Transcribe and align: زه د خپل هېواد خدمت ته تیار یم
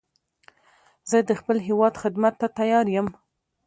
زه 1.09 1.17
د 1.29 1.31
خپل 1.39 1.57
هېواد 1.67 1.93
خدمت 2.03 2.33
ته 2.41 2.47
تیار 2.57 2.85
یم 2.95 3.07